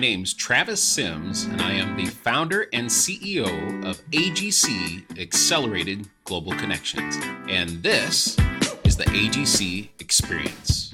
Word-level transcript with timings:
My 0.00 0.06
name's 0.06 0.32
Travis 0.32 0.82
Sims, 0.82 1.44
and 1.44 1.60
I 1.60 1.72
am 1.72 1.94
the 1.94 2.06
founder 2.06 2.68
and 2.72 2.88
CEO 2.88 3.84
of 3.84 4.00
AGC 4.12 5.20
Accelerated 5.20 6.08
Global 6.24 6.52
Connections. 6.52 7.18
And 7.50 7.82
this 7.82 8.34
is 8.82 8.96
the 8.96 9.04
AGC 9.04 9.90
Experience. 9.98 10.90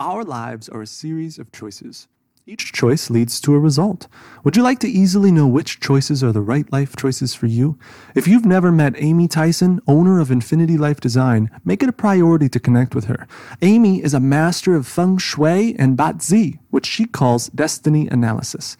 Our 0.00 0.24
lives 0.24 0.66
are 0.70 0.80
a 0.80 0.86
series 0.86 1.38
of 1.38 1.52
choices. 1.52 2.08
Each 2.50 2.72
choice 2.72 3.10
leads 3.10 3.40
to 3.42 3.54
a 3.54 3.60
result. 3.60 4.08
Would 4.42 4.56
you 4.56 4.64
like 4.64 4.80
to 4.80 4.88
easily 4.88 5.30
know 5.30 5.46
which 5.46 5.78
choices 5.78 6.24
are 6.24 6.32
the 6.32 6.40
right 6.40 6.66
life 6.72 6.96
choices 6.96 7.32
for 7.32 7.46
you? 7.46 7.78
If 8.16 8.26
you've 8.26 8.44
never 8.44 8.72
met 8.72 8.94
Amy 8.96 9.28
Tyson, 9.28 9.80
owner 9.86 10.18
of 10.18 10.32
Infinity 10.32 10.76
Life 10.76 10.98
Design, 10.98 11.48
make 11.64 11.80
it 11.80 11.88
a 11.88 11.92
priority 11.92 12.48
to 12.48 12.58
connect 12.58 12.92
with 12.92 13.04
her. 13.04 13.28
Amy 13.62 14.02
is 14.02 14.14
a 14.14 14.18
master 14.18 14.74
of 14.74 14.88
feng 14.88 15.16
shui 15.16 15.76
and 15.78 15.96
Bazi, 15.96 16.58
which 16.70 16.86
she 16.86 17.04
calls 17.04 17.50
destiny 17.50 18.08
analysis. 18.08 18.76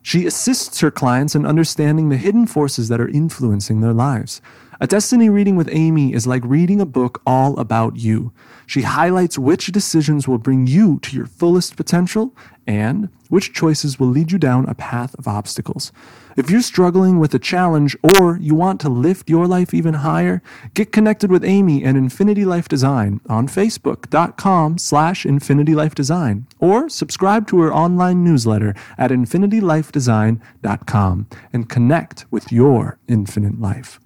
She 0.00 0.24
assists 0.24 0.80
her 0.80 0.90
clients 0.90 1.34
in 1.34 1.44
understanding 1.44 2.08
the 2.08 2.16
hidden 2.16 2.46
forces 2.46 2.88
that 2.88 3.02
are 3.02 3.08
influencing 3.08 3.82
their 3.82 3.92
lives. 3.92 4.40
A 4.82 4.86
destiny 4.86 5.28
reading 5.28 5.56
with 5.56 5.68
Amy 5.70 6.14
is 6.14 6.26
like 6.26 6.42
reading 6.42 6.80
a 6.80 6.86
book 6.86 7.20
all 7.26 7.58
about 7.60 7.96
you. 7.96 8.32
She 8.66 8.80
highlights 8.80 9.38
which 9.38 9.66
decisions 9.66 10.26
will 10.26 10.38
bring 10.38 10.66
you 10.66 10.98
to 11.00 11.14
your 11.14 11.26
fullest 11.26 11.76
potential 11.76 12.34
and 12.70 13.10
which 13.28 13.52
choices 13.52 13.98
will 13.98 14.06
lead 14.06 14.30
you 14.30 14.38
down 14.38 14.68
a 14.68 14.74
path 14.74 15.16
of 15.18 15.26
obstacles. 15.26 15.90
If 16.36 16.50
you're 16.50 16.62
struggling 16.62 17.18
with 17.18 17.34
a 17.34 17.40
challenge 17.40 17.96
or 18.14 18.36
you 18.36 18.54
want 18.54 18.80
to 18.82 18.88
lift 18.88 19.28
your 19.28 19.48
life 19.48 19.74
even 19.74 19.94
higher, 19.94 20.40
get 20.74 20.92
connected 20.92 21.32
with 21.32 21.44
Amy 21.44 21.82
and 21.82 21.96
Infinity 21.96 22.44
Life 22.44 22.68
Design 22.68 23.20
on 23.28 23.48
facebook.com 23.48 24.78
slash 24.78 25.24
infinitylifedesign 25.24 26.44
or 26.60 26.88
subscribe 26.88 27.48
to 27.48 27.60
her 27.60 27.74
online 27.74 28.22
newsletter 28.22 28.76
at 28.96 29.10
infinitylifedesign.com 29.10 31.26
and 31.52 31.68
connect 31.68 32.26
with 32.30 32.52
your 32.52 33.00
infinite 33.08 33.60
life. 33.60 33.98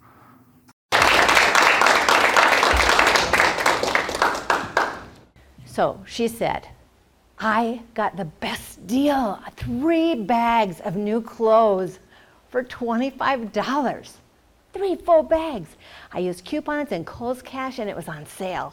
So 5.66 6.02
she 6.06 6.28
said, 6.28 6.68
I 7.46 7.82
got 7.92 8.16
the 8.16 8.24
best 8.24 8.86
deal 8.86 9.38
three 9.56 10.14
bags 10.14 10.80
of 10.80 10.96
new 10.96 11.20
clothes 11.20 11.98
for 12.48 12.64
$25. 12.64 14.12
Three 14.72 14.96
full 14.96 15.22
bags. 15.22 15.76
I 16.10 16.20
used 16.20 16.46
coupons 16.46 16.90
and 16.90 17.04
Kohl's 17.06 17.42
Cash 17.42 17.78
and 17.80 17.90
it 17.90 17.94
was 17.94 18.08
on 18.08 18.24
sale. 18.24 18.72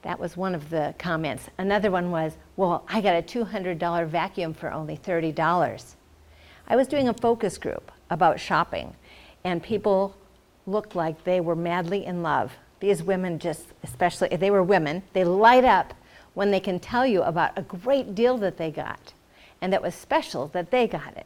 That 0.00 0.18
was 0.18 0.38
one 0.38 0.54
of 0.54 0.70
the 0.70 0.94
comments. 0.98 1.50
Another 1.58 1.90
one 1.90 2.10
was, 2.10 2.38
Well, 2.56 2.82
I 2.88 3.02
got 3.02 3.14
a 3.14 3.20
$200 3.20 4.06
vacuum 4.06 4.54
for 4.54 4.72
only 4.72 4.96
$30. 4.96 5.94
I 6.68 6.76
was 6.76 6.88
doing 6.88 7.10
a 7.10 7.14
focus 7.14 7.58
group 7.58 7.92
about 8.08 8.40
shopping, 8.40 8.96
and 9.44 9.62
people 9.62 10.16
looked 10.66 10.94
like 10.94 11.24
they 11.24 11.40
were 11.40 11.54
madly 11.54 12.06
in 12.06 12.22
love 12.22 12.56
these 12.80 13.02
women 13.02 13.38
just, 13.38 13.64
especially, 13.82 14.28
they 14.36 14.50
were 14.50 14.62
women, 14.62 15.02
they 15.12 15.24
light 15.24 15.64
up 15.64 15.94
when 16.36 16.50
they 16.50 16.60
can 16.60 16.78
tell 16.78 17.06
you 17.06 17.22
about 17.22 17.56
a 17.56 17.62
great 17.62 18.14
deal 18.14 18.36
that 18.36 18.58
they 18.58 18.70
got 18.70 19.14
and 19.62 19.72
that 19.72 19.80
was 19.80 19.94
special 19.94 20.48
that 20.48 20.70
they 20.70 20.86
got 20.86 21.16
it. 21.16 21.24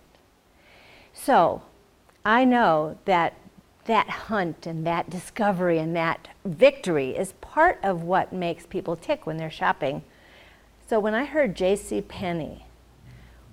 So 1.13 1.63
I 2.25 2.45
know 2.45 2.97
that 3.07 3.35
that 3.87 4.09
hunt 4.09 4.69
and 4.69 4.87
that 4.87 5.11
discovery 5.11 5.79
and 5.79 5.97
that 5.97 6.29
victory 6.45 7.17
is 7.17 7.33
part 7.41 7.81
of 7.83 8.05
what 8.05 8.33
makes 8.33 8.67
people 8.67 8.95
tick 8.95 9.27
when 9.27 9.37
they're 9.37 9.51
shopping. 9.51 10.05
So 10.89 11.01
when 11.01 11.15
I 11.15 11.25
heard 11.25 11.57
J.C. 11.57 12.03
Penney 12.03 12.67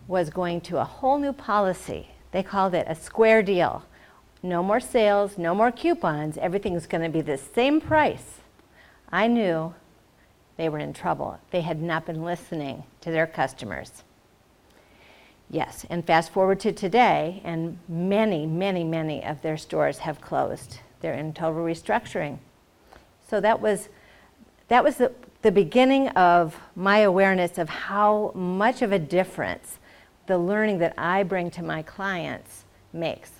was 0.07 0.29
going 0.29 0.61
to 0.61 0.77
a 0.77 0.83
whole 0.83 1.17
new 1.17 1.33
policy, 1.33 2.09
they 2.33 2.43
called 2.43 2.75
it 2.75 2.85
a 2.87 2.93
square 2.93 3.41
deal 3.41 3.83
no 4.43 4.61
more 4.61 4.79
sales, 4.79 5.39
no 5.39 5.55
more 5.55 5.71
coupons, 5.71 6.37
everything's 6.37 6.85
going 6.85 7.03
to 7.03 7.09
be 7.09 7.21
the 7.21 7.39
same 7.39 7.81
price. 7.81 8.41
I 9.11 9.25
knew 9.25 9.73
they 10.57 10.69
were 10.69 10.79
in 10.79 10.93
trouble. 10.93 11.39
They 11.51 11.61
had 11.61 11.81
not 11.81 12.05
been 12.05 12.23
listening 12.23 12.83
to 13.01 13.11
their 13.11 13.27
customers. 13.27 14.03
Yes, 15.49 15.85
and 15.89 16.05
fast 16.05 16.31
forward 16.31 16.59
to 16.61 16.73
today, 16.73 17.41
and 17.45 17.79
many, 17.87 18.45
many, 18.45 18.83
many 18.83 19.23
of 19.23 19.41
their 19.41 19.55
stores 19.55 19.99
have 19.99 20.19
closed. 20.19 20.79
They're 20.99 21.13
in 21.13 21.33
total 21.33 21.63
restructuring. 21.63 22.39
So 23.29 23.39
that 23.39 23.61
was, 23.61 23.87
that 24.67 24.83
was 24.83 24.97
the, 24.97 25.13
the 25.43 25.51
beginning 25.51 26.09
of 26.09 26.57
my 26.75 26.99
awareness 26.99 27.57
of 27.57 27.69
how 27.69 28.31
much 28.35 28.81
of 28.81 28.91
a 28.91 28.99
difference 28.99 29.79
the 30.25 30.37
learning 30.37 30.79
that 30.79 30.93
I 30.97 31.23
bring 31.23 31.49
to 31.51 31.63
my 31.63 31.81
clients 31.81 32.65
makes. 32.91 33.31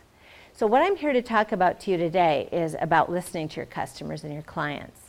So, 0.53 0.65
what 0.65 0.81
I'm 0.81 0.95
here 0.95 1.13
to 1.13 1.21
talk 1.21 1.51
about 1.51 1.79
to 1.81 1.91
you 1.91 1.97
today 1.97 2.49
is 2.51 2.75
about 2.79 3.11
listening 3.11 3.49
to 3.49 3.57
your 3.57 3.65
customers 3.65 4.23
and 4.23 4.33
your 4.33 4.41
clients. 4.43 5.06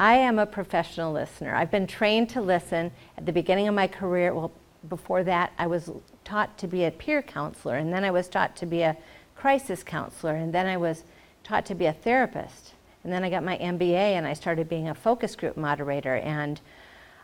I 0.00 0.14
am 0.14 0.38
a 0.38 0.46
professional 0.46 1.12
listener. 1.12 1.54
I've 1.54 1.70
been 1.70 1.86
trained 1.86 2.30
to 2.30 2.40
listen 2.40 2.90
at 3.18 3.26
the 3.26 3.34
beginning 3.34 3.68
of 3.68 3.74
my 3.74 3.86
career. 3.86 4.32
Well, 4.32 4.50
before 4.88 5.22
that, 5.24 5.52
I 5.58 5.66
was 5.66 5.90
taught 6.24 6.56
to 6.56 6.66
be 6.66 6.86
a 6.86 6.90
peer 6.90 7.20
counselor, 7.20 7.76
and 7.76 7.92
then 7.92 8.02
I 8.02 8.10
was 8.10 8.26
taught 8.26 8.56
to 8.56 8.66
be 8.66 8.80
a 8.80 8.96
crisis 9.36 9.82
counselor, 9.82 10.36
and 10.36 10.54
then 10.54 10.66
I 10.66 10.78
was 10.78 11.04
taught 11.44 11.66
to 11.66 11.74
be 11.74 11.84
a 11.84 11.92
therapist. 11.92 12.72
And 13.04 13.12
then 13.12 13.24
I 13.24 13.28
got 13.28 13.44
my 13.44 13.58
MBA 13.58 13.92
and 13.92 14.26
I 14.26 14.32
started 14.32 14.70
being 14.70 14.88
a 14.88 14.94
focus 14.94 15.36
group 15.36 15.58
moderator, 15.58 16.16
and 16.16 16.62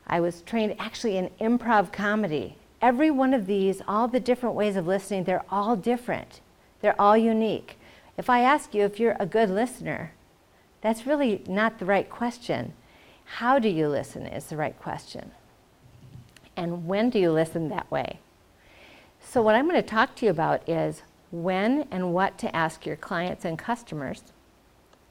I 0.06 0.20
was 0.20 0.42
trained 0.42 0.76
actually 0.78 1.16
in 1.16 1.30
improv 1.40 1.94
comedy. 1.94 2.58
Every 2.82 3.10
one 3.10 3.32
of 3.32 3.46
these, 3.46 3.80
all 3.88 4.06
the 4.06 4.20
different 4.20 4.54
ways 4.54 4.76
of 4.76 4.86
listening, 4.86 5.24
they're 5.24 5.46
all 5.50 5.76
different. 5.76 6.42
They're 6.82 7.00
all 7.00 7.16
unique. 7.16 7.78
If 8.18 8.28
I 8.28 8.40
ask 8.40 8.74
you 8.74 8.84
if 8.84 9.00
you're 9.00 9.16
a 9.18 9.24
good 9.24 9.48
listener, 9.48 10.12
that's 10.86 11.04
really 11.04 11.42
not 11.48 11.80
the 11.80 11.84
right 11.84 12.08
question. 12.08 12.72
How 13.24 13.58
do 13.58 13.68
you 13.68 13.88
listen 13.88 14.24
is 14.24 14.44
the 14.44 14.56
right 14.56 14.78
question. 14.78 15.32
And 16.56 16.86
when 16.86 17.10
do 17.10 17.18
you 17.18 17.32
listen 17.32 17.68
that 17.70 17.90
way? 17.90 18.20
So, 19.20 19.42
what 19.42 19.56
I'm 19.56 19.68
going 19.68 19.82
to 19.82 19.88
talk 19.88 20.14
to 20.16 20.26
you 20.26 20.30
about 20.30 20.66
is 20.68 21.02
when 21.32 21.88
and 21.90 22.14
what 22.14 22.38
to 22.38 22.54
ask 22.54 22.86
your 22.86 22.94
clients 22.94 23.44
and 23.44 23.58
customers, 23.58 24.22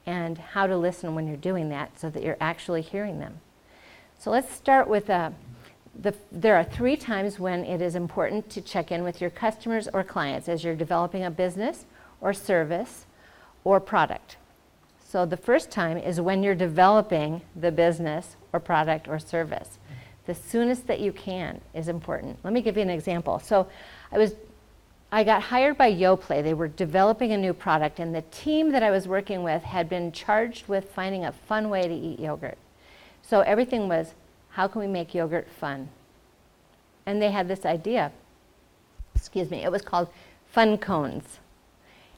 and 0.06 0.38
how 0.38 0.66
to 0.66 0.78
listen 0.78 1.14
when 1.14 1.26
you're 1.26 1.36
doing 1.36 1.68
that 1.68 2.00
so 2.00 2.08
that 2.08 2.22
you're 2.22 2.38
actually 2.40 2.80
hearing 2.80 3.18
them. 3.18 3.40
So, 4.18 4.30
let's 4.30 4.50
start 4.50 4.88
with 4.88 5.10
a 5.10 5.14
uh, 5.14 5.30
the, 5.98 6.14
there 6.32 6.56
are 6.56 6.64
three 6.64 6.96
times 6.96 7.38
when 7.38 7.64
it 7.64 7.82
is 7.82 7.94
important 7.94 8.48
to 8.50 8.62
check 8.62 8.90
in 8.90 9.02
with 9.02 9.20
your 9.20 9.30
customers 9.30 9.88
or 9.92 10.02
clients 10.04 10.48
as 10.48 10.64
you're 10.64 10.74
developing 10.74 11.24
a 11.24 11.30
business 11.30 11.84
or 12.20 12.32
service 12.32 13.06
or 13.64 13.78
product. 13.78 14.36
So 15.08 15.24
the 15.24 15.36
first 15.36 15.70
time 15.70 15.98
is 15.98 16.20
when 16.20 16.42
you're 16.42 16.56
developing 16.56 17.42
the 17.54 17.70
business 17.70 18.34
or 18.52 18.58
product 18.58 19.06
or 19.06 19.20
service. 19.20 19.78
The 20.26 20.34
soonest 20.34 20.88
that 20.88 20.98
you 20.98 21.12
can 21.12 21.60
is 21.74 21.86
important. 21.86 22.38
Let 22.42 22.52
me 22.52 22.60
give 22.60 22.76
you 22.76 22.82
an 22.82 22.90
example. 22.90 23.38
So 23.38 23.68
I 24.10 24.18
was 24.18 24.34
I 25.12 25.22
got 25.22 25.42
hired 25.42 25.78
by 25.78 25.92
Yoplait. 25.92 26.42
They 26.42 26.54
were 26.54 26.66
developing 26.66 27.30
a 27.30 27.36
new 27.36 27.54
product 27.54 28.00
and 28.00 28.12
the 28.12 28.22
team 28.22 28.72
that 28.72 28.82
I 28.82 28.90
was 28.90 29.06
working 29.06 29.44
with 29.44 29.62
had 29.62 29.88
been 29.88 30.10
charged 30.10 30.66
with 30.66 30.90
finding 30.90 31.24
a 31.24 31.30
fun 31.30 31.70
way 31.70 31.86
to 31.86 31.94
eat 31.94 32.18
yogurt. 32.18 32.58
So 33.22 33.42
everything 33.42 33.86
was 33.86 34.14
how 34.50 34.66
can 34.66 34.80
we 34.80 34.88
make 34.88 35.14
yogurt 35.14 35.46
fun? 35.48 35.88
And 37.06 37.22
they 37.22 37.30
had 37.30 37.46
this 37.46 37.64
idea. 37.64 38.10
Excuse 39.14 39.50
me, 39.50 39.62
it 39.62 39.70
was 39.70 39.82
called 39.82 40.08
Fun 40.50 40.78
Cones. 40.78 41.38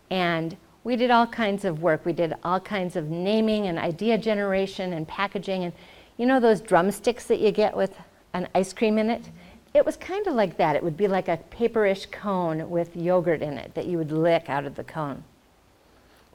And 0.08 0.56
we 0.84 0.96
did 0.96 1.10
all 1.10 1.26
kinds 1.26 1.64
of 1.64 1.82
work. 1.82 2.04
We 2.04 2.12
did 2.12 2.34
all 2.42 2.60
kinds 2.60 2.96
of 2.96 3.10
naming 3.10 3.66
and 3.66 3.78
idea 3.78 4.18
generation 4.18 4.92
and 4.92 5.06
packaging. 5.06 5.64
And 5.64 5.72
you 6.16 6.26
know 6.26 6.40
those 6.40 6.60
drumsticks 6.60 7.26
that 7.26 7.40
you 7.40 7.50
get 7.50 7.76
with 7.76 7.96
an 8.32 8.48
ice 8.54 8.72
cream 8.72 8.98
in 8.98 9.10
it? 9.10 9.30
It 9.74 9.84
was 9.84 9.96
kind 9.96 10.26
of 10.26 10.34
like 10.34 10.56
that. 10.56 10.76
It 10.76 10.82
would 10.82 10.96
be 10.96 11.08
like 11.08 11.28
a 11.28 11.38
paperish 11.50 12.10
cone 12.10 12.70
with 12.70 12.96
yogurt 12.96 13.42
in 13.42 13.58
it 13.58 13.74
that 13.74 13.86
you 13.86 13.98
would 13.98 14.12
lick 14.12 14.48
out 14.48 14.64
of 14.64 14.76
the 14.76 14.84
cone. 14.84 15.24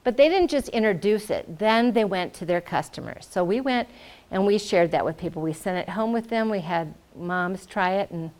But 0.04 0.18
they 0.18 0.28
didn't 0.28 0.50
just 0.50 0.68
introduce 0.68 1.30
it, 1.30 1.58
then 1.58 1.92
they 1.92 2.04
went 2.04 2.34
to 2.34 2.44
their 2.44 2.60
customers. 2.60 3.26
So 3.28 3.42
we 3.42 3.62
went 3.62 3.88
and 4.30 4.46
we 4.46 4.58
shared 4.58 4.90
that 4.90 5.04
with 5.04 5.16
people. 5.16 5.40
We 5.40 5.54
sent 5.54 5.78
it 5.78 5.88
home 5.92 6.12
with 6.12 6.28
them. 6.28 6.50
We 6.50 6.60
had 6.60 6.94
moms 7.16 7.64
try 7.64 7.94
it 7.94 8.10
and 8.10 8.30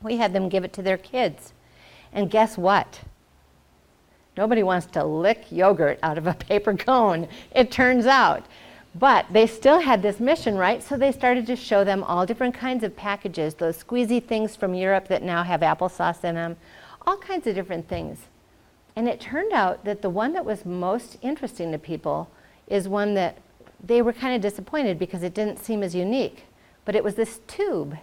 we 0.00 0.16
had 0.16 0.32
them 0.32 0.48
give 0.48 0.64
it 0.64 0.72
to 0.74 0.82
their 0.82 0.96
kids. 0.96 1.52
And 2.12 2.30
guess 2.30 2.56
what? 2.56 3.00
Nobody 4.36 4.62
wants 4.62 4.86
to 4.86 5.04
lick 5.04 5.44
yogurt 5.50 5.98
out 6.02 6.18
of 6.18 6.26
a 6.26 6.34
paper 6.48 6.74
cone, 6.74 7.28
it 7.54 7.70
turns 7.70 8.06
out. 8.06 8.44
But 8.94 9.26
they 9.30 9.46
still 9.46 9.80
had 9.80 10.02
this 10.02 10.20
mission, 10.20 10.56
right? 10.56 10.82
So 10.82 10.96
they 10.96 11.12
started 11.12 11.46
to 11.46 11.56
show 11.56 11.82
them 11.82 12.04
all 12.04 12.26
different 12.26 12.54
kinds 12.54 12.84
of 12.84 12.94
packages, 12.94 13.54
those 13.54 13.82
squeezy 13.82 14.22
things 14.22 14.54
from 14.54 14.74
Europe 14.74 15.08
that 15.08 15.22
now 15.22 15.42
have 15.42 15.60
applesauce 15.60 16.24
in 16.24 16.34
them, 16.34 16.56
all 17.06 17.16
kinds 17.16 17.46
of 17.46 17.54
different 17.54 17.88
things. 17.88 18.26
And 18.94 19.08
it 19.08 19.20
turned 19.20 19.52
out 19.52 19.84
that 19.84 20.02
the 20.02 20.10
one 20.10 20.34
that 20.34 20.44
was 20.44 20.66
most 20.66 21.16
interesting 21.22 21.72
to 21.72 21.78
people 21.78 22.28
is 22.66 22.86
one 22.86 23.14
that 23.14 23.38
they 23.82 24.02
were 24.02 24.12
kind 24.12 24.34
of 24.34 24.42
disappointed 24.42 24.98
because 24.98 25.22
it 25.22 25.34
didn't 25.34 25.58
seem 25.58 25.82
as 25.82 25.94
unique. 25.94 26.44
But 26.84 26.94
it 26.94 27.02
was 27.02 27.14
this 27.14 27.40
tube. 27.46 27.96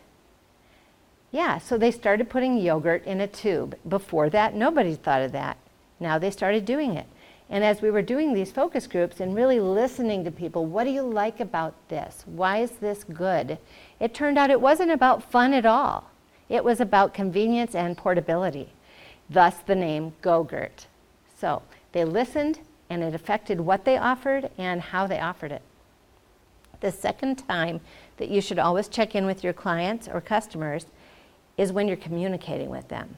Yeah, 1.32 1.60
so 1.60 1.78
they 1.78 1.92
started 1.92 2.30
putting 2.30 2.58
yogurt 2.58 3.06
in 3.06 3.22
a 3.22 3.28
tube. 3.28 3.78
Before 3.88 4.30
that, 4.32 4.56
nobody 4.56 4.96
thought 4.96 5.22
of 5.22 5.32
that. 5.34 5.58
Now 6.00 6.18
they 6.18 6.31
started 6.31 6.66
doing 6.66 6.96
it. 6.96 7.07
And 7.50 7.63
as 7.63 7.81
we 7.81 7.90
were 7.90 8.04
doing 8.04 8.34
these 8.34 8.51
focus 8.51 8.86
groups 8.86 9.19
and 9.19 9.36
really 9.36 9.60
listening 9.60 10.24
to 10.24 10.31
people, 10.31 10.66
what 10.66 10.84
do 10.84 10.92
you 10.92 11.01
like 11.01 11.40
about 11.40 11.74
this? 11.90 12.24
Why 12.28 12.60
is 12.60 12.72
this 12.72 13.04
good? 13.04 13.57
It 14.00 14.13
turned 14.13 14.38
out 14.38 14.51
it 14.51 14.62
wasn't 14.62 14.92
about 14.92 15.31
fun 15.31 15.54
at 15.54 15.66
all. 15.66 16.12
It 16.48 16.63
was 16.63 16.80
about 16.80 17.13
convenience 17.13 17.74
and 17.74 17.98
portability. 17.98 18.69
Thus 19.30 19.57
the 19.66 19.75
name 19.75 20.13
Go-Gurt. 20.22 20.86
So 21.40 21.63
they 21.92 22.06
listened 22.06 22.60
and 22.90 23.04
it 23.04 23.16
affected 23.16 23.62
what 23.62 23.86
they 23.86 23.98
offered 23.98 24.51
and 24.57 24.81
how 24.81 25.07
they 25.07 25.19
offered 25.19 25.51
it. 25.51 25.62
The 26.81 26.92
second 26.92 27.48
time 27.48 27.81
that 28.18 28.30
you 28.30 28.42
should 28.42 28.60
always 28.60 28.88
check 28.88 29.16
in 29.16 29.25
with 29.25 29.44
your 29.44 29.54
clients 29.54 30.07
or 30.07 30.22
customers 30.22 30.86
is 31.57 31.72
when 31.72 31.88
you're 31.88 31.98
communicating 31.98 32.69
with 32.69 32.88
them. 32.88 33.18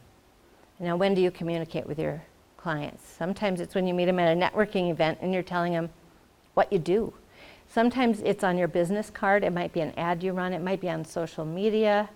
Now, 0.79 0.95
when 0.95 1.13
do 1.13 1.21
you 1.21 1.29
communicate 1.29 1.85
with 1.85 1.99
your 1.99 2.23
clients? 2.61 3.03
Sometimes 3.07 3.59
it's 3.59 3.75
when 3.75 3.87
you 3.87 3.93
meet 3.93 4.05
them 4.05 4.19
at 4.19 4.35
a 4.35 4.39
networking 4.39 4.91
event 4.91 5.19
and 5.21 5.33
you're 5.33 5.43
telling 5.43 5.73
them 5.73 5.89
what 6.53 6.71
you 6.71 6.79
do. 6.79 7.13
Sometimes 7.67 8.21
it's 8.21 8.43
on 8.43 8.57
your 8.57 8.67
business 8.67 9.09
card, 9.09 9.43
it 9.43 9.53
might 9.53 9.71
be 9.71 9.79
an 9.79 9.93
ad 9.97 10.21
you 10.21 10.33
run, 10.33 10.53
it 10.53 10.61
might 10.61 10.81
be 10.81 10.89
on 10.89 11.05
social 11.05 11.45
media. 11.45 12.09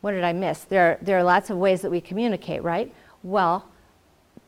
What 0.00 0.12
did 0.12 0.24
I 0.24 0.32
miss? 0.32 0.64
There 0.64 0.92
are, 0.92 0.98
there 1.02 1.18
are 1.18 1.22
lots 1.22 1.50
of 1.50 1.58
ways 1.58 1.82
that 1.82 1.90
we 1.90 2.00
communicate, 2.00 2.62
right? 2.62 2.92
Well, 3.22 3.66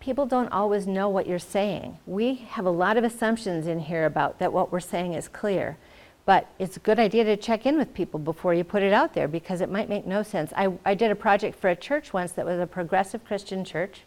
people 0.01 0.27
don't 0.27 0.49
always 0.53 0.87
know 0.87 1.09
what 1.09 1.27
you're 1.27 1.39
saying. 1.39 1.99
We 2.07 2.35
have 2.51 2.65
a 2.65 2.71
lot 2.71 2.97
of 2.97 3.05
assumptions 3.05 3.67
in 3.67 3.81
here 3.81 4.07
about 4.07 4.39
that 4.39 4.53
what 4.53 4.73
we're 4.73 4.81
saying 4.81 5.15
is 5.15 5.29
clear. 5.29 5.77
But 6.25 6.49
it's 6.59 6.77
a 6.77 6.81
good 6.81 6.99
idea 6.99 7.25
to 7.25 7.37
check 7.37 7.67
in 7.67 7.79
with 7.79 7.95
people 7.95 8.19
before 8.19 8.53
you 8.53 8.65
put 8.65 8.83
it 8.83 8.93
out 8.93 9.15
there 9.15 9.29
because 9.29 9.61
it 9.61 9.71
might 9.71 9.89
make 9.89 10.07
no 10.07 10.23
sense. 10.23 10.53
I, 10.57 10.73
I 10.85 10.95
did 10.95 11.11
a 11.11 11.15
project 11.15 11.59
for 11.59 11.71
a 11.71 11.77
church 11.77 12.13
once 12.13 12.33
that 12.33 12.45
was 12.45 12.59
a 12.59 12.67
progressive 12.67 13.25
Christian 13.25 13.65
church, 13.65 14.01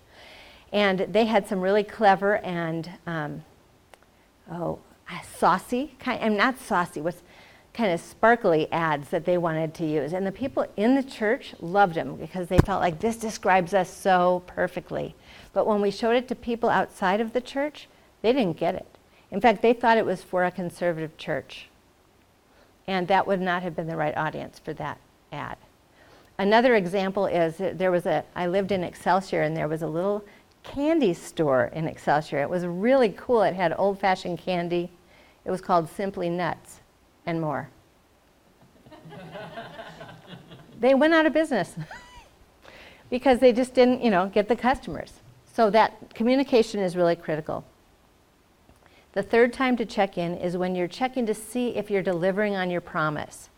and 0.71 1.00
they 1.00 1.25
had 1.25 1.48
some 1.48 1.62
really 1.62 1.83
clever 1.83 2.38
and 2.38 2.89
um, 3.07 3.44
oh 4.51 4.80
saucy 5.36 5.95
kind. 6.00 6.24
I'm 6.24 6.38
not 6.38 6.60
saucy. 6.60 7.01
Was 7.01 7.24
kind 7.74 7.92
of 7.92 8.00
sparkly 8.00 8.71
ads 8.71 9.10
that 9.10 9.25
they 9.25 9.38
wanted 9.38 9.74
to 9.75 9.86
use, 9.86 10.13
and 10.13 10.25
the 10.25 10.31
people 10.31 10.68
in 10.75 10.95
the 10.95 11.04
church 11.04 11.56
loved 11.60 11.95
them 11.95 12.16
because 12.16 12.48
they 12.48 12.57
felt 12.60 12.81
like 12.81 13.00
this 13.00 13.16
describes 13.16 13.74
us 13.74 13.89
so 13.89 14.44
perfectly. 14.48 15.16
But 15.54 15.66
when 15.66 15.81
we 15.81 15.92
showed 15.92 16.16
it 16.16 16.27
to 16.27 16.36
people 16.36 16.69
outside 16.69 17.21
of 17.21 17.33
the 17.33 17.42
church, 17.42 17.88
they 18.21 18.33
didn't 18.33 18.57
get 18.57 18.75
it. 18.75 18.88
In 19.31 19.39
fact, 19.39 19.62
they 19.62 19.74
thought 19.74 19.98
it 19.98 20.06
was 20.06 20.24
for 20.24 20.45
a 20.45 20.51
conservative 20.51 21.16
church. 21.18 21.68
And 22.88 23.07
that 23.07 23.27
would 23.27 23.39
not 23.39 23.62
have 23.62 23.75
been 23.75 23.88
the 23.88 23.95
right 23.95 24.18
audience 24.18 24.57
for 24.57 24.74
that 24.74 24.98
ad. 25.31 25.57
Another 26.39 26.75
example 26.75 27.27
is 27.27 27.57
there 27.57 27.92
was 27.92 28.06
a, 28.06 28.24
I 28.36 28.48
lived 28.48 28.71
in 28.71 28.83
Excelsior 28.83 29.42
and 29.42 29.56
there 29.56 29.68
was 29.68 29.81
a 29.81 29.88
little 29.88 30.24
candy 30.64 31.14
store 31.14 31.72
in 31.74 31.88
Excelsior. 31.88 32.40
It 32.40 32.50
was 32.50 32.66
really 32.66 33.14
cool. 33.18 33.44
It 33.44 33.56
had 33.56 33.74
old 33.78 34.00
fashioned 34.00 34.40
candy. 34.40 34.90
It 35.46 35.52
was 35.52 35.62
called 35.62 35.90
Simply 35.90 36.30
Nuts 36.30 36.80
and 37.26 37.40
more. 37.42 37.70
they 40.80 40.94
went 40.94 41.14
out 41.14 41.26
of 41.26 41.34
business 41.34 41.76
because 43.10 43.40
they 43.40 43.54
just 43.54 43.74
didn't, 43.74 44.04
you 44.04 44.12
know, 44.12 44.28
get 44.28 44.48
the 44.48 44.56
customers. 44.56 45.14
So 45.54 45.70
that 45.72 46.14
communication 46.14 46.80
is 46.80 46.96
really 46.96 47.16
critical. 47.16 47.66
The 49.14 49.24
third 49.24 49.54
time 49.54 49.76
to 49.78 49.86
check 49.86 50.18
in 50.18 50.36
is 50.36 50.56
when 50.56 50.76
you're 50.76 50.88
checking 50.88 51.26
to 51.26 51.34
see 51.34 51.76
if 51.76 51.90
you're 51.90 52.04
delivering 52.04 52.56
on 52.56 52.70
your 52.70 52.82
promise, 52.82 53.50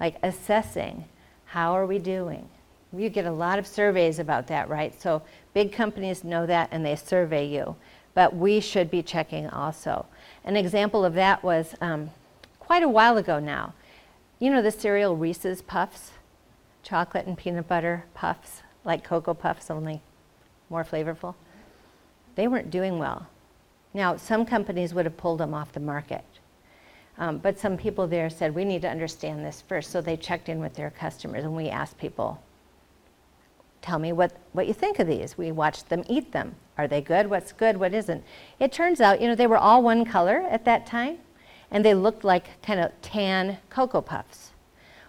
like 0.00 0.16
assessing 0.22 1.04
how 1.46 1.76
are 1.76 1.86
we 1.86 1.98
doing. 1.98 2.48
You 2.96 3.08
get 3.08 3.24
a 3.24 3.30
lot 3.30 3.58
of 3.58 3.66
surveys 3.66 4.18
about 4.18 4.46
that, 4.48 4.68
right? 4.68 5.00
So 5.00 5.22
big 5.54 5.72
companies 5.72 6.24
know 6.24 6.46
that 6.46 6.68
and 6.72 6.84
they 6.84 6.96
survey 6.96 7.46
you, 7.46 7.76
but 8.14 8.34
we 8.34 8.60
should 8.60 8.90
be 8.90 9.02
checking 9.02 9.48
also. 9.48 10.06
An 10.44 10.56
example 10.56 11.04
of 11.04 11.14
that 11.14 11.42
was 11.42 11.74
um, 11.80 12.10
quite 12.58 12.82
a 12.82 12.88
while 12.88 13.16
ago 13.16 13.38
now. 13.38 13.74
You 14.38 14.50
know 14.50 14.62
the 14.62 14.70
cereal 14.70 15.16
Reese's 15.16 15.62
Puffs, 15.62 16.12
chocolate 16.82 17.26
and 17.26 17.36
peanut 17.36 17.68
butter 17.68 18.04
puffs, 18.14 18.62
like 18.84 19.04
Cocoa 19.04 19.34
Puffs, 19.34 19.70
only 19.70 20.00
more 20.68 20.84
flavorful? 20.84 21.34
They 22.34 22.48
weren't 22.48 22.70
doing 22.70 22.98
well. 22.98 23.26
Now, 23.92 24.16
some 24.16 24.46
companies 24.46 24.94
would 24.94 25.04
have 25.04 25.16
pulled 25.16 25.40
them 25.40 25.52
off 25.52 25.72
the 25.72 25.80
market. 25.80 26.24
Um, 27.18 27.38
but 27.38 27.58
some 27.58 27.76
people 27.76 28.06
there 28.06 28.30
said, 28.30 28.54
we 28.54 28.64
need 28.64 28.82
to 28.82 28.88
understand 28.88 29.44
this 29.44 29.62
first. 29.68 29.90
So 29.90 30.00
they 30.00 30.16
checked 30.16 30.48
in 30.48 30.60
with 30.60 30.74
their 30.74 30.90
customers 30.90 31.44
and 31.44 31.54
we 31.54 31.68
asked 31.68 31.98
people, 31.98 32.42
tell 33.90 33.98
me 33.98 34.12
what, 34.12 34.32
what 34.52 34.68
you 34.68 34.72
think 34.72 35.00
of 35.00 35.08
these. 35.08 35.36
We 35.36 35.50
watched 35.50 35.88
them 35.88 36.04
eat 36.08 36.30
them. 36.30 36.54
Are 36.78 36.86
they 36.86 37.00
good? 37.00 37.28
What's 37.28 37.50
good? 37.50 37.76
What 37.76 37.92
isn't? 37.92 38.22
It 38.60 38.70
turns 38.70 39.00
out, 39.00 39.20
you 39.20 39.26
know, 39.26 39.34
they 39.34 39.48
were 39.48 39.58
all 39.58 39.82
one 39.82 40.04
color 40.04 40.46
at 40.48 40.64
that 40.64 40.86
time 40.86 41.18
and 41.72 41.84
they 41.84 41.94
looked 41.94 42.22
like 42.22 42.62
kind 42.62 42.78
of 42.78 42.92
tan 43.02 43.58
Cocoa 43.68 44.00
Puffs. 44.00 44.52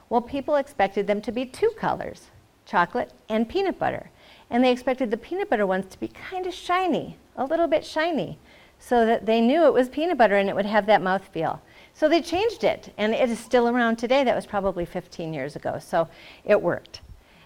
Well, 0.09 0.21
people 0.21 0.55
expected 0.55 1.05
them 1.05 1.21
to 1.21 1.31
be 1.31 1.45
two 1.45 1.69
colors, 1.77 2.31
chocolate 2.65 3.13
and 3.29 3.47
peanut 3.47 3.77
butter. 3.77 4.09
And 4.49 4.63
they 4.63 4.71
expected 4.71 5.11
the 5.11 5.17
peanut 5.17 5.51
butter 5.51 5.67
ones 5.67 5.85
to 5.91 5.99
be 5.99 6.07
kind 6.07 6.47
of 6.47 6.53
shiny, 6.53 7.17
a 7.35 7.45
little 7.45 7.67
bit 7.67 7.85
shiny, 7.85 8.39
so 8.79 9.05
that 9.05 9.27
they 9.27 9.41
knew 9.41 9.65
it 9.65 9.73
was 9.73 9.89
peanut 9.89 10.17
butter 10.17 10.37
and 10.37 10.49
it 10.49 10.55
would 10.55 10.65
have 10.65 10.87
that 10.87 11.03
mouth 11.03 11.27
feel. 11.27 11.61
So 11.93 12.09
they 12.09 12.21
changed 12.21 12.63
it, 12.63 12.91
and 12.97 13.13
it 13.13 13.29
is 13.29 13.37
still 13.37 13.69
around 13.69 13.97
today. 13.97 14.23
That 14.23 14.35
was 14.35 14.47
probably 14.47 14.85
15 14.85 15.35
years 15.35 15.55
ago, 15.55 15.77
so 15.79 16.07
it 16.43 16.59
worked. 16.59 17.01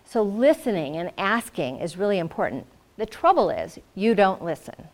So 0.06 0.22
listening 0.22 0.96
and 0.96 1.12
asking 1.18 1.80
is 1.80 1.98
really 1.98 2.20
important. 2.20 2.66
The 2.98 3.06
trouble 3.06 3.50
is, 3.50 3.80
you 3.96 4.16
don't 4.16 4.44
listen. 4.44 4.88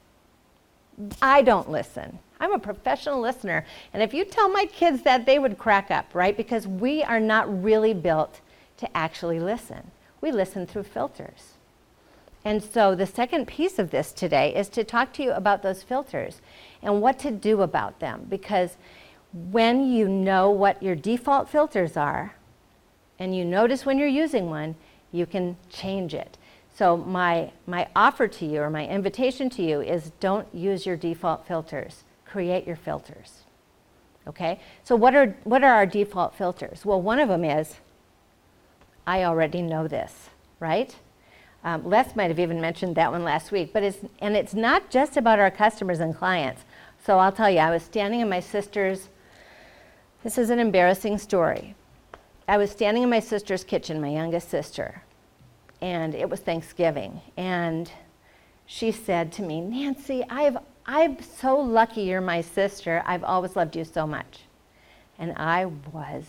I 1.22 1.42
don't 1.42 1.70
listen. 1.70 2.20
I'm 2.40 2.54
a 2.54 2.60
professional 2.60 3.22
listener, 3.22 3.66
and 3.94 4.02
if 4.02 4.14
you 4.14 4.26
tell 4.26 4.50
my 4.50 4.66
kids 4.66 5.04
that, 5.04 5.28
they 5.28 5.38
would 5.38 5.60
crack 5.60 5.92
up, 5.92 6.16
right? 6.16 6.36
Because 6.36 6.66
we 6.66 7.04
are 7.04 7.20
not 7.20 7.64
really 7.64 7.94
built 7.94 8.42
to 8.78 8.98
actually 8.98 9.40
listen. 9.40 9.92
We 10.22 10.32
listen 10.32 10.66
through 10.66 10.84
filters. 10.84 11.54
And 12.44 12.64
so 12.64 12.96
the 12.96 13.06
second 13.06 13.48
piece 13.48 13.78
of 13.78 13.92
this 13.92 14.12
today 14.12 14.56
is 14.56 14.70
to 14.70 14.84
talk 14.84 15.14
to 15.14 15.24
you 15.24 15.32
about 15.32 15.62
those 15.62 15.84
filters 15.84 16.42
and 16.82 17.02
what 17.02 17.20
to 17.20 17.30
do 17.30 17.62
about 17.62 18.00
them. 18.00 18.26
Because 18.28 18.78
when 19.32 19.92
you 19.92 20.08
know 20.08 20.50
what 20.50 20.82
your 20.82 20.96
default 20.96 21.48
filters 21.48 21.96
are 21.96 22.34
and 23.20 23.36
you 23.36 23.46
notice 23.46 23.86
when 23.86 24.00
you're 24.00 24.08
using 24.08 24.50
one, 24.50 24.76
you 25.12 25.26
can 25.26 25.58
change 25.70 26.14
it. 26.14 26.38
So 26.74 26.98
my, 26.98 27.52
my 27.68 27.88
offer 27.96 28.28
to 28.28 28.46
you 28.46 28.62
or 28.62 28.70
my 28.70 28.88
invitation 28.88 29.50
to 29.52 29.62
you 29.62 29.82
is 29.82 30.12
don't 30.20 30.48
use 30.54 30.86
your 30.86 30.96
default 30.96 31.46
filters. 31.46 32.04
Create 32.26 32.66
your 32.66 32.76
filters. 32.78 33.44
Okay? 34.28 34.60
So 34.84 34.96
what 34.96 35.16
are, 35.16 35.36
what 35.44 35.64
are 35.64 35.74
our 35.74 35.86
default 35.86 36.36
filters? 36.36 36.86
Well, 36.86 37.02
one 37.02 37.20
of 37.20 37.30
them 37.30 37.44
is 37.44 37.76
I 39.06 39.24
already 39.24 39.62
know 39.62 39.88
this, 39.88 40.30
right? 40.60 40.96
Um, 41.64 41.88
Les 41.88 42.16
might 42.16 42.30
have 42.30 42.40
even 42.40 42.62
mentioned 42.62 42.96
that 42.96 43.12
one 43.12 43.24
last 43.24 43.52
week, 43.52 43.74
but 43.74 43.84
it's, 43.84 43.98
and 44.20 44.36
it's 44.36 44.54
not 44.54 44.90
just 44.90 45.18
about 45.18 45.40
our 45.40 45.52
customers 45.52 46.00
and 46.00 46.16
clients. 46.16 46.64
So 47.04 47.20
I'll 47.20 47.32
tell 47.32 47.50
you, 47.50 47.60
I 47.60 47.72
was 47.72 47.84
standing 47.84 48.22
in 48.22 48.30
my 48.30 48.40
sister's, 48.40 49.10
this 50.24 50.38
is 50.38 50.50
an 50.50 50.60
embarrassing 50.60 51.18
story. 51.18 51.76
I 52.52 52.58
was 52.58 52.70
standing 52.70 53.02
in 53.04 53.10
my 53.10 53.22
sister's 53.22 53.64
kitchen, 53.64 54.02
my 54.02 54.10
youngest 54.10 54.50
sister, 54.50 55.02
and 55.80 56.14
it 56.14 56.30
was 56.30 56.42
Thanksgiving. 56.42 57.22
And 57.38 57.90
she 58.66 58.92
said 58.92 59.32
to 59.32 59.42
me, 59.42 59.62
Nancy, 59.62 60.26
I've, 60.30 60.58
I'm 60.86 61.22
so 61.22 61.58
lucky 61.58 62.02
you're 62.02 62.20
my 62.20 62.42
sister. 62.42 63.04
I've 63.06 63.24
always 63.24 63.56
loved 63.56 63.78
you 63.78 63.86
so 63.86 64.06
much. 64.06 64.40
And 65.18 65.32
I 65.38 65.68
was 65.94 66.26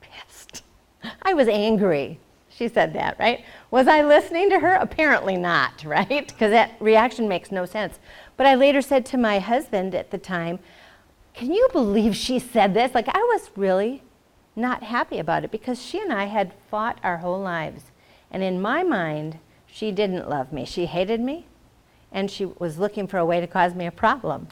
pissed. 0.00 0.64
I 1.22 1.32
was 1.32 1.46
angry. 1.46 2.18
She 2.48 2.66
said 2.66 2.92
that, 2.94 3.16
right? 3.20 3.44
Was 3.70 3.86
I 3.86 4.02
listening 4.02 4.50
to 4.50 4.58
her? 4.58 4.74
Apparently 4.74 5.36
not, 5.36 5.84
right? 5.86 6.26
Because 6.26 6.50
that 6.50 6.72
reaction 6.80 7.28
makes 7.28 7.52
no 7.52 7.66
sense. 7.66 8.00
But 8.36 8.46
I 8.46 8.56
later 8.56 8.82
said 8.82 9.06
to 9.06 9.16
my 9.16 9.38
husband 9.38 9.94
at 9.94 10.10
the 10.10 10.18
time, 10.18 10.58
Can 11.34 11.52
you 11.52 11.68
believe 11.70 12.16
she 12.16 12.40
said 12.40 12.74
this? 12.74 12.96
Like, 12.96 13.06
I 13.06 13.20
was 13.32 13.48
really 13.54 14.02
not 14.54 14.82
happy 14.82 15.18
about 15.18 15.44
it 15.44 15.50
because 15.50 15.80
she 15.80 16.00
and 16.00 16.12
I 16.12 16.24
had 16.24 16.52
fought 16.70 16.98
our 17.02 17.18
whole 17.18 17.40
lives. 17.40 17.84
And 18.30 18.42
in 18.42 18.60
my 18.60 18.82
mind, 18.82 19.38
she 19.66 19.92
didn't 19.92 20.28
love 20.28 20.52
me. 20.52 20.64
She 20.64 20.86
hated 20.86 21.20
me, 21.20 21.46
and 22.10 22.30
she 22.30 22.44
was 22.44 22.78
looking 22.78 23.06
for 23.06 23.18
a 23.18 23.24
way 23.26 23.40
to 23.40 23.46
cause 23.46 23.74
me 23.74 23.86
a 23.86 23.92
problem. 23.92 24.48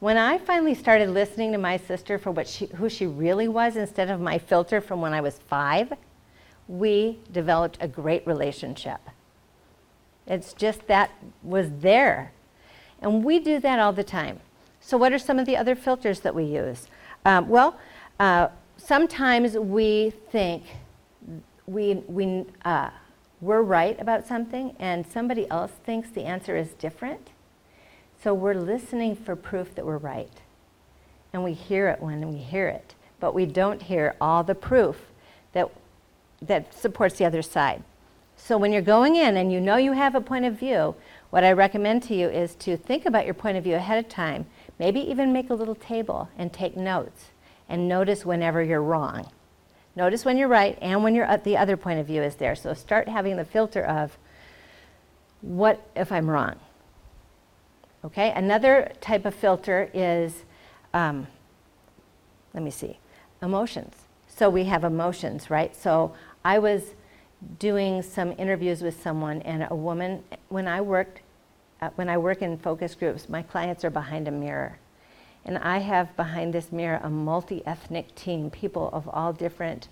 When 0.00 0.16
I 0.16 0.38
finally 0.38 0.74
started 0.74 1.10
listening 1.10 1.52
to 1.52 1.58
my 1.58 1.76
sister 1.76 2.18
for 2.18 2.30
what 2.30 2.48
she, 2.48 2.66
who 2.66 2.88
she 2.88 3.06
really 3.06 3.48
was 3.48 3.76
instead 3.76 4.10
of 4.10 4.20
my 4.20 4.38
filter 4.38 4.80
from 4.80 5.00
when 5.00 5.12
I 5.12 5.20
was 5.20 5.38
five, 5.38 5.92
we 6.68 7.18
developed 7.32 7.78
a 7.80 7.88
great 7.88 8.26
relationship. 8.26 9.00
It's 10.26 10.52
just 10.52 10.86
that 10.86 11.10
was 11.42 11.70
there. 11.80 12.32
And 13.00 13.24
we 13.24 13.38
do 13.38 13.60
that 13.60 13.78
all 13.78 13.92
the 13.92 14.04
time. 14.04 14.40
So, 14.80 14.96
what 14.96 15.12
are 15.12 15.18
some 15.18 15.38
of 15.38 15.46
the 15.46 15.56
other 15.56 15.74
filters 15.74 16.20
that 16.20 16.34
we 16.34 16.44
use? 16.44 16.86
Um, 17.24 17.48
well, 17.48 17.78
uh, 18.20 18.48
sometimes 18.76 19.56
we 19.56 20.10
think 20.30 20.64
we, 21.66 21.94
we, 22.06 22.44
uh, 22.64 22.90
we're 23.40 23.62
right 23.62 23.98
about 24.00 24.26
something 24.26 24.74
and 24.78 25.06
somebody 25.06 25.48
else 25.50 25.72
thinks 25.84 26.10
the 26.10 26.24
answer 26.24 26.56
is 26.56 26.72
different. 26.74 27.30
So 28.22 28.32
we're 28.34 28.54
listening 28.54 29.16
for 29.16 29.36
proof 29.36 29.74
that 29.74 29.84
we're 29.84 29.98
right. 29.98 30.32
And 31.32 31.42
we 31.42 31.52
hear 31.52 31.88
it 31.88 32.00
when 32.00 32.32
we 32.32 32.38
hear 32.38 32.68
it, 32.68 32.94
but 33.20 33.34
we 33.34 33.46
don't 33.46 33.82
hear 33.82 34.14
all 34.20 34.44
the 34.44 34.54
proof 34.54 34.96
that, 35.52 35.70
that 36.40 36.72
supports 36.72 37.18
the 37.18 37.24
other 37.24 37.42
side. 37.42 37.82
So 38.36 38.58
when 38.58 38.72
you're 38.72 38.82
going 38.82 39.16
in 39.16 39.36
and 39.36 39.52
you 39.52 39.60
know 39.60 39.76
you 39.76 39.92
have 39.92 40.14
a 40.14 40.20
point 40.20 40.44
of 40.44 40.58
view, 40.58 40.94
what 41.30 41.44
I 41.44 41.52
recommend 41.52 42.02
to 42.04 42.14
you 42.14 42.28
is 42.28 42.54
to 42.56 42.76
think 42.76 43.06
about 43.06 43.24
your 43.24 43.34
point 43.34 43.56
of 43.56 43.64
view 43.64 43.74
ahead 43.74 44.04
of 44.04 44.08
time. 44.08 44.46
Maybe 44.78 45.00
even 45.00 45.32
make 45.32 45.50
a 45.50 45.54
little 45.54 45.74
table 45.74 46.28
and 46.36 46.52
take 46.52 46.76
notes 46.76 47.30
and 47.68 47.88
notice 47.88 48.24
whenever 48.24 48.62
you're 48.62 48.82
wrong. 48.82 49.30
Notice 49.96 50.24
when 50.24 50.36
you're 50.36 50.48
right 50.48 50.76
and 50.80 51.04
when 51.04 51.14
you're 51.14 51.24
at 51.24 51.44
the 51.44 51.56
other 51.56 51.76
point 51.76 52.00
of 52.00 52.06
view 52.06 52.22
is 52.22 52.34
there. 52.36 52.54
So 52.54 52.74
start 52.74 53.08
having 53.08 53.36
the 53.36 53.44
filter 53.44 53.84
of 53.84 54.18
what 55.40 55.86
if 55.94 56.10
I'm 56.10 56.28
wrong? 56.28 56.56
Okay, 58.04 58.32
another 58.32 58.92
type 59.00 59.24
of 59.24 59.34
filter 59.34 59.90
is, 59.94 60.44
um, 60.92 61.26
let 62.52 62.62
me 62.62 62.70
see, 62.70 62.98
emotions. 63.40 63.94
So 64.26 64.50
we 64.50 64.64
have 64.64 64.84
emotions, 64.84 65.48
right? 65.48 65.74
So 65.74 66.14
I 66.44 66.58
was 66.58 66.94
doing 67.58 68.02
some 68.02 68.34
interviews 68.36 68.82
with 68.82 69.00
someone, 69.02 69.42
and 69.42 69.66
a 69.70 69.74
woman, 69.74 70.22
when 70.48 70.66
I 70.66 70.80
worked, 70.80 71.20
uh, 71.80 71.90
when 71.94 72.08
I 72.08 72.18
work 72.18 72.42
in 72.42 72.58
focus 72.58 72.94
groups, 72.94 73.28
my 73.28 73.42
clients 73.42 73.84
are 73.84 73.90
behind 73.90 74.28
a 74.28 74.30
mirror. 74.30 74.78
And 75.44 75.58
I 75.58 75.78
have 75.78 76.16
behind 76.16 76.54
this 76.54 76.72
mirror 76.72 77.00
a 77.02 77.10
multi 77.10 77.64
ethnic 77.66 78.14
team, 78.14 78.50
people 78.50 78.88
of 78.92 79.08
all 79.08 79.32
different 79.32 79.88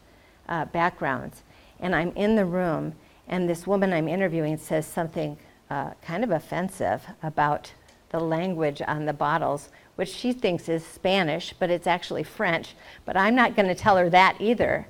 uh, 0.48 0.64
backgrounds. 0.66 1.42
And 1.78 1.94
I'm 1.94 2.12
in 2.12 2.36
the 2.36 2.44
room, 2.44 2.94
and 3.28 3.48
this 3.48 3.66
woman 3.66 3.92
I'm 3.92 4.08
interviewing 4.08 4.56
says 4.56 4.86
something 4.86 5.36
uh, 5.68 5.90
kind 6.02 6.24
of 6.24 6.30
offensive 6.30 7.06
about 7.22 7.72
the 8.10 8.20
language 8.20 8.82
on 8.86 9.06
the 9.06 9.12
bottles, 9.12 9.70
which 9.96 10.10
she 10.10 10.32
thinks 10.32 10.68
is 10.68 10.84
Spanish, 10.84 11.54
but 11.58 11.70
it's 11.70 11.86
actually 11.86 12.22
French. 12.22 12.74
But 13.04 13.16
I'm 13.16 13.34
not 13.34 13.56
going 13.56 13.68
to 13.68 13.74
tell 13.74 13.96
her 13.96 14.10
that 14.10 14.36
either. 14.40 14.86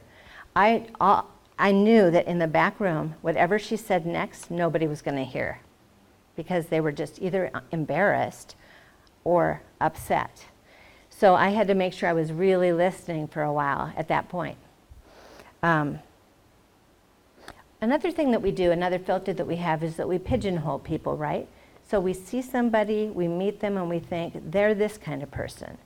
I, 0.55 0.89
all, 1.01 1.31
I 1.59 1.73
knew 1.73 2.11
that 2.11 2.27
in 2.27 2.39
the 2.39 2.49
back 2.49 2.79
room, 2.81 3.15
whatever 3.23 3.59
she 3.59 3.77
said 3.77 4.05
next, 4.05 4.51
nobody 4.51 4.87
was 4.87 5.03
going 5.03 5.17
to 5.17 5.25
hear 5.25 5.61
because 6.37 6.67
they 6.67 6.81
were 6.81 6.93
just 6.93 7.21
either 7.21 7.51
embarrassed 7.71 8.57
or 9.25 9.63
upset. 9.81 10.47
So 11.23 11.37
I 11.37 11.51
had 11.51 11.69
to 11.69 11.75
make 11.75 11.93
sure 11.93 12.09
I 12.09 12.15
was 12.15 12.33
really 12.33 12.73
listening 12.73 13.29
for 13.29 13.45
a 13.45 13.53
while 13.53 13.93
at 13.97 14.09
that 14.09 14.29
point. 14.29 14.57
Um, 15.63 16.01
another 17.81 18.11
thing 18.11 18.33
that 18.33 18.43
we 18.43 18.51
do, 18.51 18.73
another 18.73 18.99
filter 18.99 19.33
that 19.33 19.47
we 19.47 19.55
have, 19.55 19.85
is 19.85 19.95
that 19.99 20.09
we 20.09 20.19
pigeonhole 20.19 20.81
people, 20.81 21.17
right? 21.17 21.47
So 21.89 22.01
we 22.01 22.13
see 22.13 22.43
somebody, 22.43 23.07
we 23.07 23.29
meet 23.29 23.61
them, 23.61 23.77
and 23.77 23.89
we 23.89 24.01
think 24.01 24.51
they're 24.51 24.75
this 24.75 24.99
kind 24.99 25.23
of 25.23 25.31
person. 25.31 25.79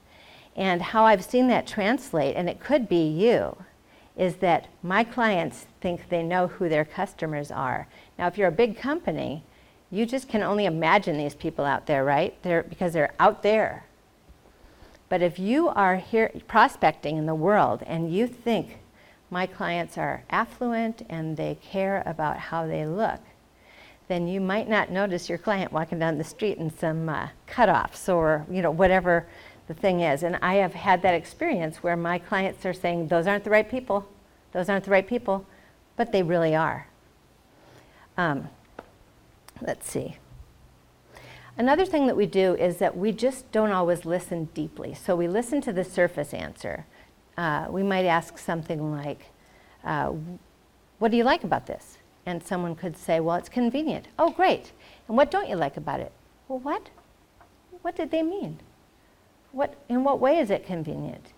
And 0.57 0.81
how 0.81 1.05
I've 1.05 1.23
seen 1.23 1.49
that 1.49 1.67
translate, 1.67 2.35
and 2.35 2.49
it 2.49 2.59
could 2.59 2.89
be 2.89 3.07
you, 3.07 3.59
is 4.17 4.37
that 4.37 4.69
my 4.83 5.05
clients 5.05 5.67
think 5.83 6.09
they 6.09 6.23
know 6.23 6.47
who 6.47 6.71
their 6.71 6.87
customers 6.87 7.51
are. 7.51 7.89
Now, 8.19 8.27
if 8.27 8.39
you're 8.39 8.49
a 8.49 8.53
big 8.53 8.79
company, 8.79 9.45
you 9.91 10.07
just 10.07 10.31
can 10.31 10.43
only 10.43 10.65
imagine 10.65 11.19
these 11.19 11.35
people 11.35 11.67
out 11.67 11.85
there, 11.85 12.05
right? 12.05 12.35
They're, 12.43 12.63
because 12.63 12.95
they're 12.95 13.13
out 13.21 13.43
there. 13.43 13.85
But 15.09 15.23
if 15.23 15.39
you 15.39 15.69
are 15.69 15.97
here 15.97 16.33
prospecting 16.49 17.17
in 17.17 17.27
the 17.27 17.35
world 17.35 17.83
and 17.87 18.13
you 18.13 18.27
think 18.27 18.79
my 19.31 19.47
clients 19.47 19.97
are 19.97 20.25
affluent 20.31 21.05
and 21.09 21.37
they 21.37 21.59
care 21.63 22.03
about 22.07 22.37
how 22.37 22.67
they 22.67 22.87
look, 22.87 23.21
then 24.09 24.29
you 24.29 24.41
might 24.41 24.69
not 24.69 24.91
notice 24.91 25.29
your 25.29 25.39
client 25.39 25.73
walking 25.73 25.99
down 25.99 26.19
the 26.19 26.25
street 26.25 26.59
in 26.59 26.77
some 26.77 27.09
uh, 27.09 27.29
cutoffs 27.49 28.13
or 28.13 28.47
you 28.51 28.63
know 28.63 28.71
whatever 28.71 29.27
the 29.67 29.75
thing 29.75 30.01
is. 30.01 30.23
And 30.23 30.37
I 30.43 30.55
have 30.55 30.75
had 30.75 31.03
that 31.03 31.15
experience 31.15 31.83
where 31.83 31.97
my 31.97 32.19
clients 32.19 32.65
are 32.65 32.73
saying 32.73 33.09
those 33.09 33.27
aren't 33.27 33.45
the 33.45 33.51
right 33.51 33.69
people, 33.69 34.09
those 34.53 34.69
aren't 34.69 34.85
the 34.85 34.91
right 34.91 35.07
people, 35.07 35.47
but 35.97 36.13
they 36.13 36.23
really 36.23 36.55
are. 36.55 36.87
Um, 38.17 38.49
let's 39.61 39.91
see. 39.91 40.17
Another 41.59 41.87
thing 41.87 42.07
that 42.07 42.17
we 42.17 42.27
do 42.27 42.55
is 42.55 42.77
that 42.79 42.97
we 42.97 43.13
just 43.13 43.51
don't 43.51 43.73
always 43.73 44.05
listen 44.05 44.51
deeply. 44.53 44.93
So 44.93 45.17
we 45.17 45.27
listen 45.27 45.61
to 45.63 45.73
the 45.73 45.85
surface 45.85 46.35
answer. 46.35 46.85
Uh, 47.37 47.67
we 47.71 47.83
might 47.83 48.05
ask 48.05 48.37
something 48.37 48.93
like, 48.93 49.27
uh, 49.83 50.13
What 50.99 51.11
do 51.11 51.17
you 51.17 51.25
like 51.25 51.45
about 51.45 51.67
this? 51.67 51.99
And 52.27 52.43
someone 52.43 52.75
could 52.75 52.97
say, 52.97 53.21
Well, 53.21 53.37
it's 53.37 53.49
convenient. 53.49 54.09
Oh, 54.19 54.31
great. 54.31 54.73
And 55.09 55.17
what 55.17 55.31
don't 55.31 55.49
you 55.49 55.57
like 55.57 55.77
about 55.79 56.01
it? 56.01 56.13
Well, 56.49 56.59
what? 56.59 56.91
What 57.81 57.97
did 57.97 58.11
they 58.11 58.23
mean? 58.23 58.61
What, 59.53 59.75
in 59.89 60.05
what 60.05 60.21
way 60.21 60.39
is 60.39 60.51
it 60.51 60.67
convenient? 60.67 61.33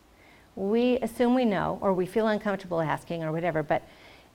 We 0.57 0.99
assume 0.99 1.35
we 1.37 1.45
know, 1.45 1.79
or 1.81 1.93
we 1.93 2.07
feel 2.07 2.27
uncomfortable 2.27 2.81
asking, 2.81 3.23
or 3.23 3.31
whatever, 3.31 3.63
but 3.63 3.83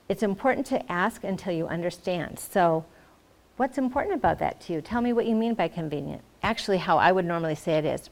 it's 0.08 0.24
important 0.24 0.66
to 0.68 0.90
ask 0.92 1.26
until 1.26 1.54
you 1.54 1.68
understand. 1.68 2.40
So, 2.40 2.86
What's 3.56 3.78
important 3.78 4.16
about 4.16 4.40
that 4.40 4.62
to 4.62 4.74
you? 4.74 4.82
Tell 4.82 5.02
me 5.02 5.14
what 5.14 5.28
you 5.28 5.36
mean 5.36 5.54
by 5.54 5.68
convenient. 5.68 6.24
Actually, 6.42 6.80
how 6.80 6.98
I 6.98 7.12
would 7.12 7.26
normally 7.26 7.56
say 7.56 7.74
it 7.78 7.86
is, 7.86 8.10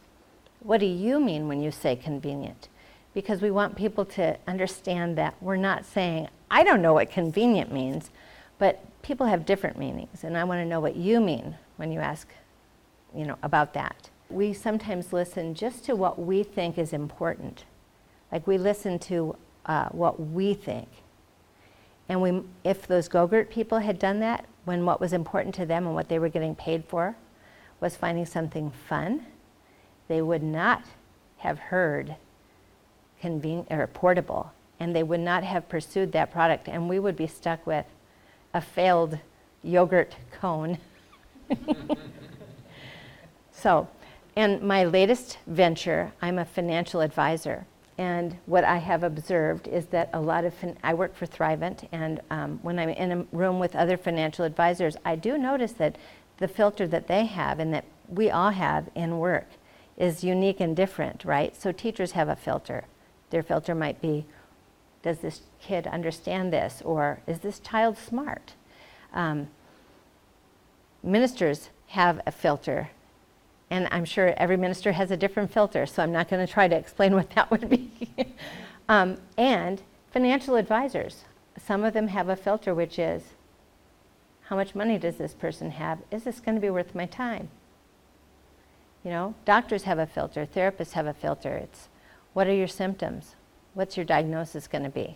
what 0.59 0.79
do 0.79 0.85
you 0.85 1.19
mean 1.19 1.47
when 1.47 1.61
you 1.61 1.71
say 1.71 1.95
convenient? 1.95 2.67
Because 3.13 3.41
we 3.41 3.49
want 3.49 3.75
people 3.75 4.05
to 4.05 4.37
understand 4.47 5.17
that 5.17 5.35
we're 5.41 5.55
not 5.55 5.85
saying, 5.85 6.27
I 6.51 6.63
don't 6.63 6.81
know 6.81 6.93
what 6.93 7.09
convenient 7.09 7.71
means, 7.71 8.11
but 8.59 8.85
people 9.01 9.25
have 9.25 9.45
different 9.45 9.79
meanings, 9.79 10.23
and 10.23 10.37
I 10.37 10.43
want 10.43 10.59
to 10.59 10.65
know 10.65 10.79
what 10.79 10.95
you 10.95 11.19
mean 11.19 11.55
when 11.77 11.91
you 11.91 11.99
ask, 11.99 12.27
you 13.15 13.25
know, 13.25 13.37
about 13.41 13.73
that. 13.73 14.09
We 14.29 14.53
sometimes 14.53 15.11
listen 15.11 15.55
just 15.55 15.83
to 15.85 15.95
what 15.95 16.19
we 16.19 16.43
think 16.43 16.77
is 16.77 16.93
important. 16.93 17.65
Like 18.31 18.45
we 18.45 18.59
listen 18.59 18.99
to 18.99 19.35
uh, 19.65 19.89
what 19.89 20.19
we 20.19 20.53
think. 20.53 20.87
And 22.11 22.21
we, 22.21 22.41
if 22.65 22.87
those 22.87 23.07
Go-Gurt 23.07 23.49
people 23.49 23.79
had 23.79 23.97
done 23.97 24.19
that, 24.19 24.43
when 24.65 24.85
what 24.85 24.99
was 24.99 25.13
important 25.13 25.55
to 25.55 25.65
them 25.65 25.85
and 25.85 25.95
what 25.95 26.09
they 26.09 26.19
were 26.19 26.27
getting 26.27 26.55
paid 26.55 26.83
for 26.83 27.15
was 27.79 27.95
finding 27.95 28.25
something 28.25 28.69
fun, 28.69 29.25
they 30.09 30.21
would 30.21 30.43
not 30.43 30.83
have 31.37 31.57
heard 31.57 32.17
conven- 33.23 33.65
or 33.71 33.87
portable, 33.87 34.51
and 34.77 34.93
they 34.93 35.03
would 35.03 35.21
not 35.21 35.45
have 35.45 35.69
pursued 35.69 36.11
that 36.11 36.33
product, 36.33 36.67
and 36.67 36.89
we 36.89 36.99
would 36.99 37.15
be 37.15 37.27
stuck 37.27 37.65
with 37.65 37.85
a 38.53 38.59
failed 38.59 39.17
yogurt 39.63 40.17
cone. 40.33 40.79
so, 43.53 43.87
in 44.35 44.67
my 44.67 44.83
latest 44.83 45.37
venture, 45.47 46.11
I'm 46.21 46.37
a 46.37 46.43
financial 46.43 46.99
advisor. 46.99 47.65
And 47.97 48.37
what 48.45 48.63
I 48.63 48.77
have 48.77 49.03
observed 49.03 49.67
is 49.67 49.87
that 49.87 50.09
a 50.13 50.19
lot 50.19 50.45
of, 50.45 50.53
fin- 50.53 50.77
I 50.83 50.93
work 50.93 51.15
for 51.15 51.25
Thrivent, 51.27 51.87
and 51.91 52.21
um, 52.29 52.59
when 52.61 52.79
I'm 52.79 52.89
in 52.89 53.11
a 53.11 53.25
room 53.31 53.59
with 53.59 53.75
other 53.75 53.97
financial 53.97 54.45
advisors, 54.45 54.95
I 55.05 55.15
do 55.15 55.37
notice 55.37 55.73
that 55.73 55.97
the 56.37 56.47
filter 56.47 56.87
that 56.87 57.07
they 57.07 57.25
have 57.25 57.59
and 57.59 57.73
that 57.73 57.85
we 58.07 58.29
all 58.29 58.51
have 58.51 58.89
in 58.95 59.19
work 59.19 59.47
is 59.97 60.23
unique 60.23 60.59
and 60.59 60.75
different, 60.75 61.23
right? 61.23 61.55
So 61.55 61.71
teachers 61.71 62.13
have 62.13 62.29
a 62.29 62.35
filter. 62.35 62.85
Their 63.29 63.43
filter 63.43 63.75
might 63.75 64.01
be, 64.01 64.25
does 65.03 65.19
this 65.19 65.41
kid 65.61 65.85
understand 65.85 66.51
this? 66.51 66.81
Or 66.83 67.19
is 67.27 67.39
this 67.39 67.59
child 67.59 67.97
smart? 67.97 68.55
Um, 69.13 69.49
ministers 71.03 71.69
have 71.87 72.21
a 72.25 72.31
filter 72.31 72.89
and 73.71 73.87
I'm 73.89 74.03
sure 74.03 74.33
every 74.35 74.57
minister 74.57 74.91
has 74.91 75.11
a 75.11 75.17
different 75.17 75.51
filter, 75.51 75.85
so 75.85 76.03
I'm 76.03 76.11
not 76.11 76.27
going 76.27 76.45
to 76.45 76.51
try 76.51 76.67
to 76.67 76.75
explain 76.75 77.15
what 77.15 77.31
that 77.31 77.49
would 77.49 77.69
be. 77.69 77.89
um, 78.87 79.17
and 79.37 79.81
financial 80.11 80.57
advisors, 80.57 81.23
some 81.57 81.83
of 81.83 81.93
them 81.93 82.09
have 82.09 82.29
a 82.29 82.35
filter 82.35 82.75
which 82.75 82.99
is 82.99 83.23
how 84.45 84.57
much 84.57 84.75
money 84.75 84.97
does 84.97 85.15
this 85.15 85.33
person 85.33 85.71
have? 85.71 85.99
Is 86.11 86.23
this 86.23 86.41
going 86.41 86.55
to 86.55 86.61
be 86.61 86.69
worth 86.69 86.93
my 86.93 87.05
time? 87.05 87.47
You 89.05 89.11
know, 89.11 89.35
doctors 89.45 89.83
have 89.83 89.97
a 89.97 90.05
filter, 90.05 90.45
therapists 90.45 90.91
have 90.91 91.07
a 91.07 91.13
filter. 91.13 91.55
It's 91.55 91.87
what 92.33 92.47
are 92.47 92.53
your 92.53 92.67
symptoms? 92.67 93.35
What's 93.73 93.95
your 93.95 94.05
diagnosis 94.05 94.67
going 94.67 94.83
to 94.83 94.89
be? 94.89 95.15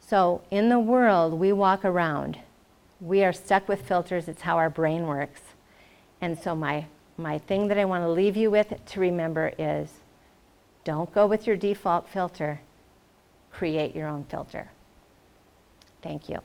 So, 0.00 0.40
in 0.50 0.70
the 0.70 0.80
world, 0.80 1.34
we 1.34 1.52
walk 1.52 1.84
around. 1.84 2.38
We 3.00 3.22
are 3.22 3.32
stuck 3.32 3.68
with 3.68 3.82
filters. 3.82 4.26
It's 4.26 4.42
how 4.42 4.56
our 4.56 4.70
brain 4.70 5.06
works. 5.06 5.42
And 6.20 6.38
so, 6.38 6.54
my 6.54 6.86
my 7.22 7.38
thing 7.38 7.68
that 7.68 7.78
I 7.78 7.84
want 7.84 8.04
to 8.04 8.10
leave 8.10 8.36
you 8.36 8.50
with 8.50 8.72
to 8.84 9.00
remember 9.00 9.52
is 9.58 9.90
don't 10.84 11.12
go 11.12 11.26
with 11.26 11.46
your 11.46 11.56
default 11.56 12.08
filter, 12.08 12.60
create 13.52 13.94
your 13.94 14.08
own 14.08 14.24
filter. 14.24 14.70
Thank 16.02 16.28
you. 16.28 16.38